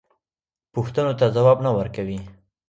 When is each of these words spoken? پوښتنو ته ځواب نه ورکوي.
پوښتنو 0.73 1.13
ته 1.19 1.25
ځواب 1.35 1.57
نه 1.65 1.71
ورکوي. 1.77 2.19